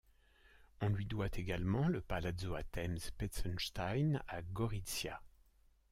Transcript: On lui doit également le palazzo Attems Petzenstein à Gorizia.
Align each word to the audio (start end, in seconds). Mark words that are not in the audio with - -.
On 0.81 0.89
lui 0.89 1.05
doit 1.05 1.29
également 1.35 1.87
le 1.87 2.01
palazzo 2.01 2.55
Attems 2.55 3.11
Petzenstein 3.19 4.19
à 4.29 4.41
Gorizia. 4.41 5.21